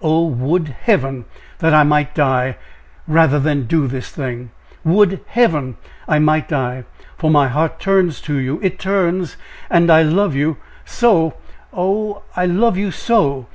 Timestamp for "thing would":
4.08-5.20